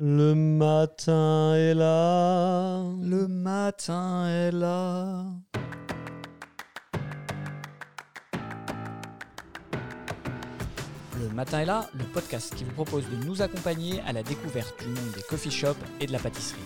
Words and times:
Le 0.00 0.34
matin 0.34 1.54
est 1.54 1.72
là. 1.72 2.82
Le 3.00 3.28
matin 3.28 4.26
est 4.26 4.50
là. 4.50 5.24
Le 11.16 11.28
matin 11.32 11.60
est 11.60 11.64
là, 11.64 11.88
le 11.96 12.02
podcast 12.12 12.56
qui 12.56 12.64
vous 12.64 12.72
propose 12.72 13.04
de 13.08 13.24
nous 13.24 13.40
accompagner 13.40 14.00
à 14.00 14.12
la 14.12 14.24
découverte 14.24 14.74
du 14.82 14.88
monde 14.88 15.12
des 15.14 15.22
coffee 15.22 15.52
shops 15.52 15.76
et 16.00 16.06
de 16.08 16.12
la 16.12 16.18
pâtisserie. 16.18 16.58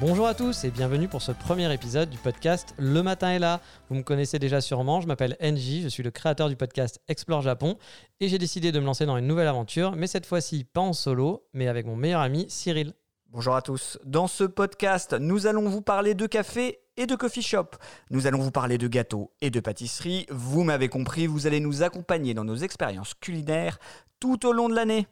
Bonjour 0.00 0.28
à 0.28 0.34
tous 0.34 0.62
et 0.62 0.70
bienvenue 0.70 1.08
pour 1.08 1.22
ce 1.22 1.32
premier 1.32 1.72
épisode 1.74 2.08
du 2.08 2.18
podcast 2.18 2.72
Le 2.78 3.02
matin 3.02 3.30
est 3.30 3.40
là. 3.40 3.60
Vous 3.88 3.96
me 3.96 4.04
connaissez 4.04 4.38
déjà 4.38 4.60
sûrement, 4.60 5.00
je 5.00 5.08
m'appelle 5.08 5.36
NJ, 5.40 5.82
je 5.82 5.88
suis 5.88 6.04
le 6.04 6.12
créateur 6.12 6.48
du 6.48 6.54
podcast 6.54 7.00
Explore 7.08 7.42
Japon 7.42 7.76
et 8.20 8.28
j'ai 8.28 8.38
décidé 8.38 8.70
de 8.70 8.78
me 8.78 8.84
lancer 8.84 9.06
dans 9.06 9.16
une 9.16 9.26
nouvelle 9.26 9.48
aventure, 9.48 9.96
mais 9.96 10.06
cette 10.06 10.24
fois-ci 10.24 10.62
pas 10.62 10.82
en 10.82 10.92
solo, 10.92 11.48
mais 11.52 11.66
avec 11.66 11.84
mon 11.84 11.96
meilleur 11.96 12.20
ami 12.20 12.46
Cyril. 12.48 12.92
Bonjour 13.30 13.56
à 13.56 13.60
tous. 13.60 13.98
Dans 14.04 14.28
ce 14.28 14.44
podcast, 14.44 15.16
nous 15.18 15.48
allons 15.48 15.68
vous 15.68 15.82
parler 15.82 16.14
de 16.14 16.26
café 16.26 16.78
et 16.96 17.06
de 17.06 17.16
coffee 17.16 17.42
shop. 17.42 17.70
Nous 18.10 18.28
allons 18.28 18.38
vous 18.38 18.52
parler 18.52 18.78
de 18.78 18.86
gâteaux 18.86 19.32
et 19.40 19.50
de 19.50 19.58
pâtisserie. 19.58 20.26
Vous 20.30 20.62
m'avez 20.62 20.88
compris, 20.88 21.26
vous 21.26 21.48
allez 21.48 21.58
nous 21.58 21.82
accompagner 21.82 22.34
dans 22.34 22.44
nos 22.44 22.54
expériences 22.54 23.14
culinaires 23.14 23.80
tout 24.20 24.46
au 24.46 24.52
long 24.52 24.68
de 24.68 24.76
l'année. 24.76 25.08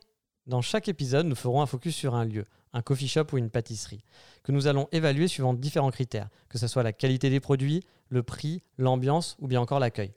Dans 0.46 0.62
chaque 0.62 0.86
épisode, 0.86 1.26
nous 1.26 1.34
ferons 1.34 1.60
un 1.60 1.66
focus 1.66 1.96
sur 1.96 2.14
un 2.14 2.24
lieu, 2.24 2.46
un 2.76 2.82
coffee 2.82 3.08
shop 3.08 3.28
ou 3.32 3.38
une 3.38 3.48
pâtisserie, 3.48 4.04
que 4.42 4.52
nous 4.52 4.66
allons 4.66 4.86
évaluer 4.92 5.28
suivant 5.28 5.54
différents 5.54 5.90
critères, 5.90 6.28
que 6.50 6.58
ce 6.58 6.68
soit 6.68 6.82
la 6.82 6.92
qualité 6.92 7.30
des 7.30 7.40
produits, 7.40 7.82
le 8.10 8.22
prix, 8.22 8.62
l'ambiance 8.76 9.36
ou 9.40 9.48
bien 9.48 9.62
encore 9.62 9.80
l'accueil. 9.80 10.12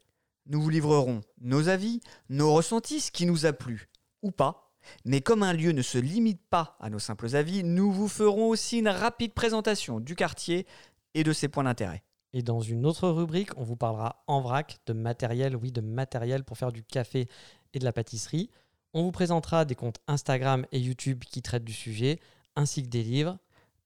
Nous 0.45 0.61
vous 0.61 0.69
livrerons 0.69 1.21
nos 1.39 1.69
avis, 1.69 2.01
nos 2.27 2.53
ressentis, 2.53 2.99
ce 2.99 3.11
qui 3.11 3.25
nous 3.25 3.45
a 3.45 3.53
plu 3.53 3.89
ou 4.21 4.31
pas. 4.31 4.73
Mais 5.05 5.21
comme 5.21 5.43
un 5.43 5.53
lieu 5.53 5.71
ne 5.71 5.81
se 5.81 5.97
limite 5.97 6.41
pas 6.49 6.75
à 6.81 6.89
nos 6.89 6.99
simples 6.99 7.33
avis, 7.35 7.63
nous 7.63 7.91
vous 7.93 8.09
ferons 8.09 8.49
aussi 8.49 8.79
une 8.79 8.89
rapide 8.89 9.33
présentation 9.33 10.01
du 10.01 10.15
quartier 10.15 10.67
et 11.13 11.23
de 11.23 11.31
ses 11.31 11.47
points 11.47 11.63
d'intérêt. 11.63 12.03
Et 12.33 12.43
dans 12.43 12.59
une 12.59 12.85
autre 12.85 13.07
rubrique, 13.07 13.51
on 13.57 13.63
vous 13.63 13.77
parlera 13.77 14.23
en 14.27 14.41
vrac 14.41 14.79
de 14.85 14.93
matériel, 14.93 15.55
oui, 15.55 15.71
de 15.71 15.81
matériel 15.81 16.43
pour 16.43 16.57
faire 16.57 16.73
du 16.73 16.83
café 16.83 17.27
et 17.73 17.79
de 17.79 17.85
la 17.85 17.93
pâtisserie. 17.93 18.49
On 18.93 19.03
vous 19.03 19.11
présentera 19.11 19.65
des 19.65 19.75
comptes 19.75 19.99
Instagram 20.07 20.65
et 20.71 20.79
YouTube 20.79 21.23
qui 21.23 21.41
traitent 21.41 21.63
du 21.63 21.73
sujet, 21.73 22.19
ainsi 22.55 22.83
que 22.83 22.89
des 22.89 23.03
livres. 23.03 23.37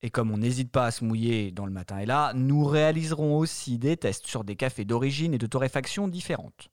Et 0.02 0.09
comme 0.09 0.31
on 0.31 0.38
n'hésite 0.38 0.72
pas 0.72 0.88
à 0.88 0.92
se 0.92 1.06
mouiller 1.06 1.52
dans 1.52 1.66
le 1.66 1.72
matin 1.72 1.97
et 2.00 2.06
là, 2.06 2.33
nous 2.36 2.66
réaliserons 2.66 3.38
aussi 3.38 3.78
des 3.78 3.95
tests 3.95 4.28
sur 4.28 4.44
des 4.44 4.58
cafés 4.58 4.83
d'origine 4.83 5.33
et 5.33 5.38
de 5.38 5.47
torréfaction 5.47 6.09
différentes. 6.09 6.70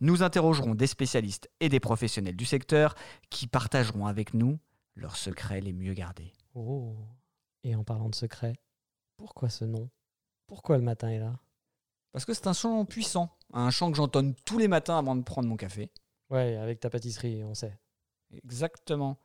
Nous 0.00 0.22
interrogerons 0.22 0.74
des 0.74 0.88
spécialistes 0.88 1.48
et 1.60 1.68
des 1.68 1.80
professionnels 1.80 2.36
du 2.36 2.44
secteur 2.44 2.96
qui 3.30 3.46
partageront 3.46 4.06
avec 4.06 4.34
nous 4.34 4.58
leurs 4.96 5.16
secrets 5.16 5.60
les 5.60 5.72
mieux 5.72 5.94
gardés. 5.94 6.32
Oh 6.54 6.96
Et 7.62 7.74
en 7.74 7.84
parlant 7.84 8.08
de 8.08 8.14
secrets, 8.14 8.56
pourquoi 9.16 9.48
ce 9.48 9.64
nom? 9.64 9.88
Pourquoi 10.46 10.76
le 10.76 10.84
matin 10.84 11.08
est 11.08 11.18
là? 11.18 11.38
Parce 12.12 12.24
que 12.24 12.34
c'est 12.34 12.46
un 12.46 12.52
chant 12.52 12.84
puissant, 12.84 13.36
un 13.52 13.70
chant 13.70 13.90
que 13.90 13.96
j'entonne 13.96 14.34
tous 14.44 14.58
les 14.58 14.68
matins 14.68 14.98
avant 14.98 15.16
de 15.16 15.22
prendre 15.22 15.48
mon 15.48 15.56
café. 15.56 15.90
Ouais, 16.30 16.56
avec 16.56 16.80
ta 16.80 16.90
pâtisserie, 16.90 17.42
on 17.44 17.54
sait. 17.54 17.78
Exactement. 18.32 19.18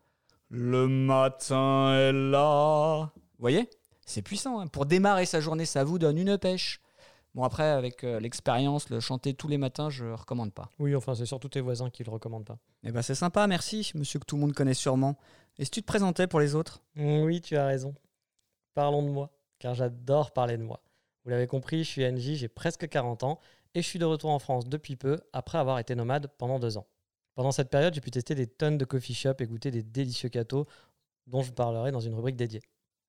Le 0.50 0.88
matin 0.88 1.94
est 1.96 2.12
là. 2.12 3.12
Vous 3.16 3.42
voyez? 3.42 3.70
C'est 4.06 4.22
puissant. 4.24 4.60
hein. 4.60 4.68
Pour 4.68 4.86
démarrer 4.86 5.26
sa 5.26 5.42
journée, 5.42 5.66
ça 5.66 5.84
vous 5.84 6.00
donne 6.00 6.18
une 6.18 6.38
pêche. 6.38 6.82
Bon, 7.36 7.44
après, 7.44 7.70
avec 7.70 8.04
euh, 8.04 8.20
l'expérience, 8.20 8.90
le 8.90 9.00
chanter 9.00 9.36
tous 9.36 9.48
les 9.48 9.60
matins, 9.60 9.92
je 9.92 10.06
recommande 10.06 10.52
pas. 10.52 10.70
Oui, 10.80 10.96
enfin, 10.96 11.14
c'est 11.14 11.28
surtout 11.28 11.50
tes 11.50 11.62
voisins 11.62 11.92
qui 11.92 12.04
le 12.04 12.10
recommandent 12.12 12.46
pas. 12.46 12.58
Eh 12.84 12.92
ben, 12.92 13.04
c'est 13.04 13.14
sympa, 13.14 13.46
merci, 13.46 13.92
monsieur 13.94 14.20
que 14.20 14.26
tout 14.26 14.36
le 14.36 14.42
monde 14.42 14.54
connaît 14.54 14.74
sûrement. 14.74 15.16
Et 15.60 15.66
si 15.66 15.70
tu 15.72 15.82
te 15.82 15.86
présentais 15.86 16.26
pour 16.26 16.40
les 16.40 16.56
autres? 16.56 16.82
Oui, 16.96 17.42
tu 17.42 17.56
as 17.56 17.68
raison. 17.68 17.94
Parlons 18.74 19.04
de 19.04 19.10
moi, 19.10 19.30
car 19.60 19.76
j'adore 19.76 20.32
parler 20.32 20.58
de 20.58 20.64
moi. 20.64 20.82
Vous 21.24 21.30
l'avez 21.30 21.46
compris, 21.46 21.84
je 21.84 21.90
suis 21.90 22.02
NJ, 22.04 22.34
j'ai 22.36 22.48
presque 22.48 22.90
40 22.90 23.24
ans 23.24 23.40
et 23.76 23.84
je 23.84 23.88
suis 23.88 24.00
de 24.00 24.06
retour 24.06 24.32
en 24.32 24.40
France 24.40 24.68
depuis 24.68 24.96
peu, 24.96 25.20
après 25.32 25.60
avoir 25.60 25.78
été 25.78 25.94
nomade 25.94 26.32
pendant 26.40 26.58
deux 26.58 26.78
ans. 26.78 26.88
Pendant 27.36 27.52
cette 27.52 27.70
période, 27.70 27.94
j'ai 27.94 28.02
pu 28.02 28.12
tester 28.12 28.36
des 28.36 28.48
tonnes 28.48 28.78
de 28.78 28.86
coffee 28.86 29.14
shop 29.14 29.36
et 29.40 29.46
goûter 29.46 29.72
des 29.72 29.84
délicieux 29.84 30.30
gâteaux 30.30 30.68
dont 31.28 31.42
je 31.42 31.48
vous 31.48 31.54
parlerai 31.54 31.92
dans 31.92 32.00
une 32.00 32.14
rubrique 32.16 32.36
dédiée. 32.36 32.62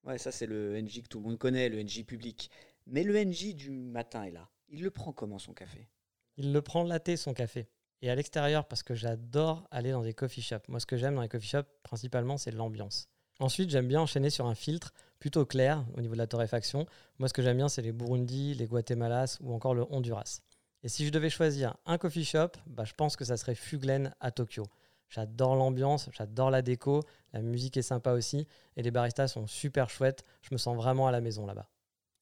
Ouais, 0.05 0.19
ça 0.19 0.31
c'est 0.31 0.47
le 0.47 0.81
NJ 0.81 1.03
que 1.03 1.09
tout 1.09 1.19
le 1.19 1.25
monde 1.25 1.39
connaît, 1.39 1.69
le 1.69 1.83
NJ 1.83 2.05
public. 2.05 2.51
Mais 2.87 3.03
le 3.03 3.23
NJ 3.23 3.55
du 3.55 3.71
matin 3.71 4.25
est 4.25 4.31
là. 4.31 4.49
Il 4.69 4.83
le 4.83 4.91
prend 4.91 5.13
comment 5.13 5.39
son 5.39 5.53
café? 5.53 5.89
Il 6.37 6.53
le 6.53 6.63
prend 6.63 6.85
latte 6.85 7.17
son 7.17 7.35
café. 7.35 7.69
Et 8.03 8.09
à 8.09 8.15
l'extérieur, 8.15 8.67
parce 8.67 8.83
que 8.83 8.95
j'adore 8.95 9.67
aller 9.71 9.91
dans 9.91 10.03
des 10.03 10.15
coffee 10.15 10.41
shops. 10.41 10.69
Moi, 10.69 10.81
ce 10.81 10.87
que 10.87 10.97
j'aime 10.97 11.15
dans 11.17 11.23
les 11.23 11.29
coffee 11.29 11.49
shops, 11.49 11.69
principalement, 11.83 12.39
c'est 12.39 12.51
l'ambiance. 12.51 13.09
Ensuite, 13.41 13.71
j'aime 13.71 13.89
bien 13.89 14.01
enchaîner 14.01 14.31
sur 14.31 14.47
un 14.47 14.55
filtre 14.55 14.93
plutôt 15.19 15.45
clair 15.45 15.85
au 15.95 16.01
niveau 16.01 16.15
de 16.15 16.19
la 16.19 16.27
torréfaction. 16.27 16.87
Moi, 17.19 17.29
ce 17.29 17.35
que 17.35 17.43
j'aime 17.43 17.59
bien, 17.59 17.69
c'est 17.69 17.83
les 17.83 17.93
Burundi, 17.93 18.55
les 18.55 18.67
Guatemalas 18.67 19.39
ou 19.41 19.53
encore 19.53 19.75
le 19.75 19.85
Honduras. 19.91 20.41
Et 20.83 20.89
si 20.89 21.07
je 21.07 21.11
devais 21.11 21.31
choisir 21.31 21.77
un 21.85 21.99
coffee 21.99 22.25
shop, 22.25 22.53
bah, 22.67 22.85
je 22.85 22.95
pense 22.95 23.17
que 23.17 23.25
ça 23.25 23.37
serait 23.37 23.55
Fuglen 23.55 24.15
à 24.21 24.31
Tokyo. 24.31 24.67
J'adore 25.09 25.57
l'ambiance, 25.57 26.09
j'adore 26.13 26.51
la 26.51 26.63
déco, 26.63 27.03
la 27.33 27.43
musique 27.43 27.77
est 27.77 27.83
sympa 27.83 28.13
aussi, 28.13 28.47
et 28.77 28.83
les 28.83 28.91
baristas 28.91 29.29
sont 29.29 29.47
super 29.47 29.91
chouettes. 29.91 30.25
Je 30.43 30.49
me 30.53 30.59
sens 30.59 30.77
vraiment 30.77 31.07
à 31.07 31.11
la 31.11 31.21
maison 31.21 31.47
là-bas. 31.47 31.69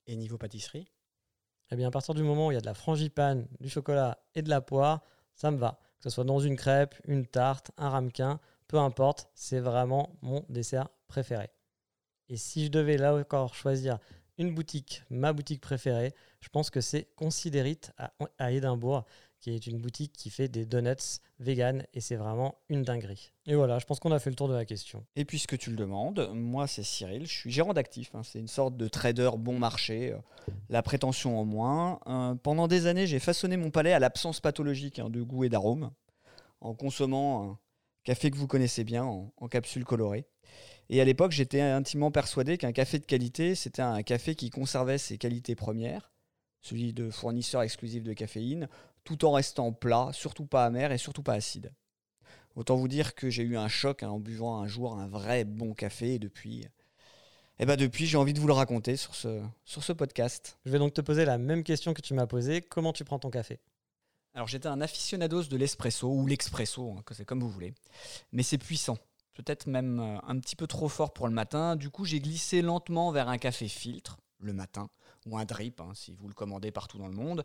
Et 0.06 0.16
niveau 0.16 0.38
pâtisserie? 0.38 0.90
Eh 1.70 1.76
bien, 1.76 1.88
à 1.88 1.90
partir 1.90 2.14
du 2.14 2.22
moment 2.22 2.46
où 2.48 2.50
il 2.50 2.54
y 2.54 2.58
a 2.58 2.62
de 2.62 2.66
la 2.66 2.74
frangipane, 2.74 3.46
du 3.60 3.68
chocolat 3.68 4.18
et 4.34 4.42
de 4.42 4.48
la 4.48 4.62
poire, 4.62 5.02
ça 5.34 5.50
me 5.50 5.58
va. 5.58 5.78
Que 5.98 6.04
ce 6.04 6.10
soit 6.10 6.24
dans 6.24 6.40
une 6.40 6.56
crêpe, 6.56 6.94
une 7.04 7.26
tarte, 7.26 7.70
un 7.76 7.90
ramequin, 7.90 8.40
peu 8.68 8.78
importe, 8.78 9.28
c'est 9.34 9.60
vraiment 9.60 10.16
mon 10.22 10.44
dessert 10.48 10.88
préféré. 11.08 11.50
Et 12.28 12.36
si 12.36 12.66
je 12.66 12.70
devais 12.70 12.96
là 12.96 13.14
encore 13.14 13.54
choisir 13.54 13.98
une 14.38 14.54
boutique, 14.54 15.02
ma 15.10 15.32
boutique 15.32 15.60
préférée, 15.60 16.14
je 16.40 16.48
pense 16.48 16.70
que 16.70 16.80
c'est 16.80 17.08
Considerite 17.16 17.92
à, 18.38 18.52
Édimbourg, 18.52 19.04
qui 19.40 19.50
est 19.50 19.66
une 19.66 19.78
boutique 19.78 20.12
qui 20.12 20.30
fait 20.30 20.48
des 20.48 20.64
donuts 20.64 21.20
vegan 21.38 21.84
et 21.94 22.00
c'est 22.00 22.16
vraiment 22.16 22.56
une 22.68 22.82
dinguerie. 22.82 23.32
Et 23.46 23.54
voilà, 23.54 23.78
je 23.78 23.84
pense 23.84 24.00
qu'on 24.00 24.12
a 24.12 24.18
fait 24.18 24.30
le 24.30 24.36
tour 24.36 24.48
de 24.48 24.54
la 24.54 24.64
question. 24.64 25.04
Et 25.16 25.24
puisque 25.24 25.58
tu 25.58 25.70
le 25.70 25.76
demandes, 25.76 26.30
moi 26.34 26.66
c'est 26.66 26.82
Cyril, 26.82 27.26
je 27.26 27.32
suis 27.32 27.50
gérant 27.50 27.74
d'actifs. 27.74 28.14
hein. 28.14 28.22
c'est 28.22 28.38
une 28.38 28.48
sorte 28.48 28.76
de 28.76 28.88
trader 28.88 29.30
bon 29.36 29.58
marché, 29.58 30.12
euh, 30.12 30.18
la 30.68 30.82
prétention 30.82 31.38
en 31.38 31.44
moins. 31.44 32.00
Euh, 32.06 32.34
pendant 32.34 32.68
des 32.68 32.86
années, 32.86 33.06
j'ai 33.06 33.20
façonné 33.20 33.56
mon 33.56 33.70
palais 33.70 33.92
à 33.92 33.98
l'absence 33.98 34.40
pathologique 34.40 34.98
hein, 34.98 35.10
de 35.10 35.22
goût 35.22 35.44
et 35.44 35.48
d'arôme, 35.48 35.90
en 36.60 36.74
consommant 36.74 37.50
un 37.50 37.58
café 38.04 38.30
que 38.30 38.36
vous 38.36 38.46
connaissez 38.46 38.84
bien, 38.84 39.04
en, 39.04 39.48
capsule 39.48 39.84
colorée. 39.84 40.26
Et 40.90 41.00
à 41.00 41.04
l'époque, 41.04 41.32
j'étais 41.32 41.60
intimement 41.60 42.10
persuadé 42.10 42.56
qu'un 42.56 42.72
café 42.72 42.98
de 42.98 43.04
qualité, 43.04 43.54
c'était 43.54 43.82
un 43.82 44.02
café 44.02 44.34
qui 44.34 44.50
conservait 44.50 44.98
ses 44.98 45.18
qualités 45.18 45.54
premières, 45.54 46.10
celui 46.62 46.92
de 46.92 47.10
fournisseur 47.10 47.62
exclusif 47.62 48.02
de 48.02 48.14
caféine, 48.14 48.68
tout 49.04 49.24
en 49.24 49.32
restant 49.32 49.72
plat, 49.72 50.10
surtout 50.12 50.46
pas 50.46 50.64
amer 50.64 50.92
et 50.92 50.98
surtout 50.98 51.22
pas 51.22 51.34
acide. 51.34 51.72
Autant 52.56 52.76
vous 52.76 52.88
dire 52.88 53.14
que 53.14 53.30
j'ai 53.30 53.42
eu 53.42 53.56
un 53.56 53.68
choc 53.68 54.02
hein, 54.02 54.08
en 54.08 54.18
buvant 54.18 54.60
un 54.60 54.66
jour 54.66 54.98
un 54.98 55.06
vrai 55.06 55.44
bon 55.44 55.74
café 55.74 56.14
et 56.14 56.18
depuis, 56.18 56.66
eh 57.58 57.66
ben 57.66 57.76
depuis 57.76 58.06
j'ai 58.06 58.16
envie 58.16 58.32
de 58.32 58.40
vous 58.40 58.48
le 58.48 58.52
raconter 58.52 58.96
sur 58.96 59.14
ce 59.14 59.92
podcast. 59.92 60.58
Je 60.64 60.72
vais 60.72 60.78
donc 60.78 60.94
te 60.94 61.00
poser 61.00 61.24
la 61.24 61.38
même 61.38 61.62
question 61.62 61.94
que 61.94 62.02
tu 62.02 62.14
m'as 62.14 62.26
posée. 62.26 62.62
Comment 62.62 62.92
tu 62.92 63.04
prends 63.04 63.18
ton 63.18 63.30
café? 63.30 63.60
Alors 64.38 64.46
j'étais 64.46 64.68
un 64.68 64.80
aficionados 64.80 65.42
de 65.46 65.56
l'espresso 65.56 66.06
ou 66.08 66.24
l'expresso, 66.24 66.94
hein, 66.96 67.02
c'est 67.10 67.24
comme 67.24 67.40
vous 67.40 67.50
voulez, 67.50 67.74
mais 68.30 68.44
c'est 68.44 68.56
puissant. 68.56 68.96
Peut-être 69.34 69.66
même 69.66 69.98
euh, 69.98 70.16
un 70.28 70.38
petit 70.38 70.54
peu 70.54 70.68
trop 70.68 70.88
fort 70.88 71.12
pour 71.12 71.26
le 71.26 71.34
matin. 71.34 71.74
Du 71.74 71.90
coup, 71.90 72.04
j'ai 72.04 72.20
glissé 72.20 72.62
lentement 72.62 73.10
vers 73.10 73.28
un 73.28 73.36
café 73.36 73.66
filtre 73.66 74.20
le 74.38 74.52
matin 74.52 74.90
ou 75.26 75.36
un 75.36 75.44
drip 75.44 75.80
hein, 75.80 75.90
si 75.92 76.14
vous 76.14 76.28
le 76.28 76.34
commandez 76.34 76.70
partout 76.70 76.98
dans 76.98 77.08
le 77.08 77.16
monde. 77.16 77.42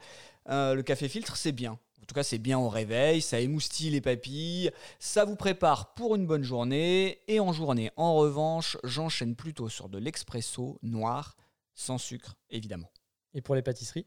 Euh, 0.50 0.76
le 0.76 0.84
café 0.84 1.10
filtre, 1.10 1.36
c'est 1.36 1.52
bien. 1.52 1.80
En 2.00 2.06
tout 2.06 2.14
cas, 2.14 2.22
c'est 2.22 2.38
bien 2.38 2.60
au 2.60 2.70
réveil, 2.70 3.24
ça 3.24 3.40
émoustille 3.40 3.90
les 3.90 4.02
papilles, 4.02 4.70
ça 5.00 5.26
vous 5.26 5.36
prépare 5.36 5.96
pour 5.96 6.14
une 6.16 6.28
bonne 6.28 6.44
journée. 6.44 7.22
Et 7.28 7.40
en 7.40 7.54
journée, 7.54 7.90
en 7.96 8.14
revanche, 8.14 8.78
j'enchaîne 8.84 9.36
plutôt 9.36 9.68
sur 9.68 9.90
de 9.90 9.98
l'expresso 9.98 10.78
noir, 10.84 11.38
sans 11.74 11.98
sucre, 11.98 12.36
évidemment. 12.52 12.92
Et 13.34 13.42
pour 13.42 13.56
les 13.56 13.64
pâtisseries? 13.64 14.06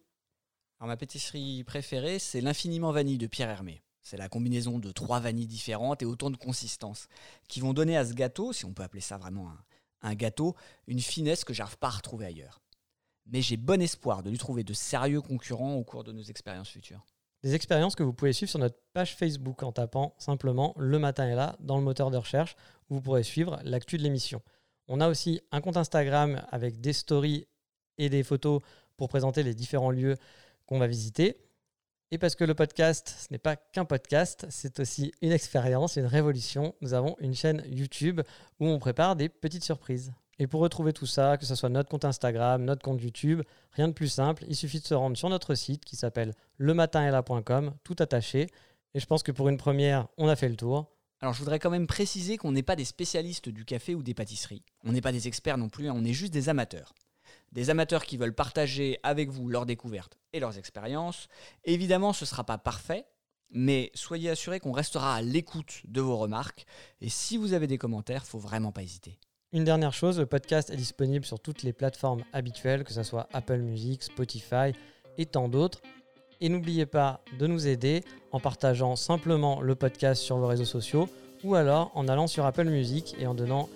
Alors, 0.78 0.88
ma 0.88 0.96
pâtisserie 0.96 1.64
préférée, 1.64 2.18
c'est 2.18 2.40
l'infiniment 2.40 2.92
vanille 2.92 3.18
de 3.18 3.26
Pierre 3.26 3.48
Hermé. 3.48 3.82
C'est 4.02 4.18
la 4.18 4.28
combinaison 4.28 4.78
de 4.78 4.92
trois 4.92 5.20
vanilles 5.20 5.46
différentes 5.46 6.02
et 6.02 6.04
autant 6.04 6.30
de 6.30 6.36
consistances 6.36 7.08
qui 7.48 7.60
vont 7.60 7.72
donner 7.72 7.96
à 7.96 8.04
ce 8.04 8.12
gâteau, 8.12 8.52
si 8.52 8.64
on 8.64 8.72
peut 8.72 8.82
appeler 8.82 9.00
ça 9.00 9.16
vraiment 9.16 9.48
un, 9.48 9.58
un 10.02 10.14
gâteau, 10.14 10.54
une 10.86 11.00
finesse 11.00 11.44
que 11.44 11.54
j'arrive 11.54 11.78
pas 11.78 11.88
à 11.88 11.90
retrouver 11.90 12.26
ailleurs. 12.26 12.60
Mais 13.26 13.42
j'ai 13.42 13.56
bon 13.56 13.82
espoir 13.82 14.22
de 14.22 14.30
lui 14.30 14.38
trouver 14.38 14.64
de 14.64 14.74
sérieux 14.74 15.20
concurrents 15.20 15.74
au 15.74 15.82
cours 15.82 16.04
de 16.04 16.12
nos 16.12 16.22
expériences 16.22 16.68
futures. 16.68 17.04
Des 17.42 17.54
expériences 17.54 17.96
que 17.96 18.02
vous 18.02 18.12
pouvez 18.12 18.32
suivre 18.32 18.50
sur 18.50 18.58
notre 18.58 18.78
page 18.92 19.16
Facebook 19.16 19.62
en 19.62 19.72
tapant 19.72 20.14
simplement 20.18 20.74
Le 20.76 20.98
Matin 20.98 21.26
est 21.26 21.34
là 21.34 21.56
dans 21.60 21.76
le 21.76 21.82
moteur 21.82 22.10
de 22.10 22.16
recherche 22.16 22.54
où 22.88 22.94
vous 22.94 23.00
pourrez 23.00 23.22
suivre 23.22 23.60
l'actu 23.64 23.96
de 23.96 24.02
l'émission. 24.02 24.42
On 24.88 25.00
a 25.00 25.08
aussi 25.08 25.40
un 25.50 25.60
compte 25.60 25.76
Instagram 25.76 26.44
avec 26.50 26.80
des 26.80 26.92
stories 26.92 27.46
et 27.98 28.08
des 28.08 28.22
photos 28.22 28.62
pour 28.96 29.08
présenter 29.08 29.42
les 29.42 29.54
différents 29.54 29.90
lieux 29.90 30.16
qu'on 30.66 30.78
va 30.78 30.86
visiter. 30.86 31.36
Et 32.12 32.18
parce 32.18 32.36
que 32.36 32.44
le 32.44 32.54
podcast, 32.54 33.14
ce 33.18 33.26
n'est 33.32 33.38
pas 33.38 33.56
qu'un 33.56 33.84
podcast, 33.84 34.46
c'est 34.48 34.78
aussi 34.78 35.12
une 35.22 35.32
expérience, 35.32 35.96
une 35.96 36.06
révolution. 36.06 36.74
Nous 36.80 36.94
avons 36.94 37.16
une 37.18 37.34
chaîne 37.34 37.64
YouTube 37.66 38.20
où 38.60 38.66
on 38.66 38.78
prépare 38.78 39.16
des 39.16 39.28
petites 39.28 39.64
surprises. 39.64 40.12
Et 40.38 40.46
pour 40.46 40.60
retrouver 40.60 40.92
tout 40.92 41.06
ça, 41.06 41.36
que 41.36 41.46
ce 41.46 41.54
soit 41.54 41.68
notre 41.68 41.88
compte 41.88 42.04
Instagram, 42.04 42.62
notre 42.62 42.82
compte 42.82 43.02
YouTube, 43.02 43.42
rien 43.72 43.88
de 43.88 43.92
plus 43.92 44.08
simple, 44.08 44.44
il 44.48 44.54
suffit 44.54 44.80
de 44.80 44.86
se 44.86 44.94
rendre 44.94 45.16
sur 45.16 45.30
notre 45.30 45.54
site 45.54 45.84
qui 45.84 45.96
s'appelle 45.96 46.34
lematinela.com, 46.58 47.74
tout 47.82 47.96
attaché. 47.98 48.48
Et 48.94 49.00
je 49.00 49.06
pense 49.06 49.22
que 49.22 49.32
pour 49.32 49.48
une 49.48 49.56
première, 49.56 50.08
on 50.18 50.28
a 50.28 50.36
fait 50.36 50.48
le 50.48 50.56
tour. 50.56 50.92
Alors 51.20 51.32
je 51.32 51.38
voudrais 51.38 51.58
quand 51.58 51.70
même 51.70 51.86
préciser 51.86 52.36
qu'on 52.36 52.52
n'est 52.52 52.62
pas 52.62 52.76
des 52.76 52.84
spécialistes 52.84 53.48
du 53.48 53.64
café 53.64 53.94
ou 53.94 54.02
des 54.02 54.14
pâtisseries. 54.14 54.62
On 54.84 54.92
n'est 54.92 55.00
pas 55.00 55.12
des 55.12 55.26
experts 55.26 55.58
non 55.58 55.70
plus, 55.70 55.88
hein, 55.88 55.94
on 55.96 56.04
est 56.04 56.12
juste 56.12 56.32
des 56.32 56.50
amateurs. 56.50 56.94
Des 57.56 57.70
amateurs 57.70 58.04
qui 58.04 58.18
veulent 58.18 58.34
partager 58.34 59.00
avec 59.02 59.30
vous 59.30 59.48
leurs 59.48 59.64
découvertes 59.64 60.18
et 60.34 60.40
leurs 60.40 60.58
expériences. 60.58 61.28
Évidemment, 61.64 62.12
ce 62.12 62.24
ne 62.24 62.28
sera 62.28 62.44
pas 62.44 62.58
parfait, 62.58 63.06
mais 63.48 63.90
soyez 63.94 64.28
assurés 64.28 64.60
qu'on 64.60 64.72
restera 64.72 65.14
à 65.14 65.22
l'écoute 65.22 65.80
de 65.86 66.02
vos 66.02 66.18
remarques. 66.18 66.66
Et 67.00 67.08
si 67.08 67.38
vous 67.38 67.54
avez 67.54 67.66
des 67.66 67.78
commentaires, 67.78 68.26
faut 68.26 68.38
vraiment 68.38 68.72
pas 68.72 68.82
hésiter. 68.82 69.18
Une 69.52 69.64
dernière 69.64 69.94
chose, 69.94 70.18
le 70.18 70.26
podcast 70.26 70.68
est 70.68 70.76
disponible 70.76 71.24
sur 71.24 71.40
toutes 71.40 71.62
les 71.62 71.72
plateformes 71.72 72.24
habituelles, 72.34 72.84
que 72.84 72.92
ce 72.92 73.02
soit 73.02 73.26
Apple 73.32 73.60
Music, 73.60 74.02
Spotify 74.02 74.74
et 75.16 75.24
tant 75.24 75.48
d'autres. 75.48 75.80
Et 76.42 76.50
n'oubliez 76.50 76.84
pas 76.84 77.22
de 77.38 77.46
nous 77.46 77.66
aider 77.66 78.04
en 78.32 78.38
partageant 78.38 78.96
simplement 78.96 79.62
le 79.62 79.74
podcast 79.74 80.20
sur 80.20 80.36
vos 80.36 80.46
réseaux 80.46 80.66
sociaux 80.66 81.08
ou 81.42 81.54
alors 81.54 81.90
en 81.94 82.06
allant 82.08 82.26
sur 82.26 82.44
Apple 82.44 82.68
Music 82.68 83.16
et 83.18 83.26
en 83.26 83.34
donnant 83.34 83.70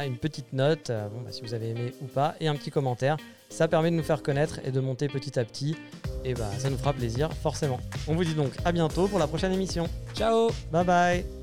une 0.00 0.16
petite 0.16 0.52
note, 0.52 0.90
euh, 0.90 1.08
bon, 1.08 1.20
bah, 1.20 1.30
si 1.32 1.42
vous 1.42 1.54
avez 1.54 1.70
aimé 1.70 1.92
ou 2.00 2.06
pas, 2.06 2.34
et 2.40 2.48
un 2.48 2.54
petit 2.54 2.70
commentaire. 2.70 3.16
Ça 3.50 3.68
permet 3.68 3.90
de 3.90 3.96
nous 3.96 4.02
faire 4.02 4.22
connaître 4.22 4.60
et 4.64 4.70
de 4.70 4.80
monter 4.80 5.08
petit 5.08 5.38
à 5.38 5.44
petit. 5.44 5.76
Et 6.24 6.32
bah 6.32 6.50
ça 6.56 6.70
nous 6.70 6.78
fera 6.78 6.94
plaisir, 6.94 7.30
forcément. 7.34 7.80
On 8.08 8.14
vous 8.14 8.24
dit 8.24 8.34
donc 8.34 8.52
à 8.64 8.72
bientôt 8.72 9.08
pour 9.08 9.18
la 9.18 9.26
prochaine 9.26 9.52
émission. 9.52 9.88
Ciao 10.14 10.50
Bye 10.70 10.84
bye 10.84 11.41